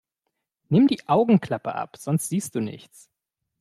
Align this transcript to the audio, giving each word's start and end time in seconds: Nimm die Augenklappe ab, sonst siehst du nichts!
Nimm 0.69 0.87
die 0.87 1.07
Augenklappe 1.07 1.75
ab, 1.75 1.95
sonst 1.95 2.29
siehst 2.29 2.55
du 2.55 2.59
nichts! 2.59 3.07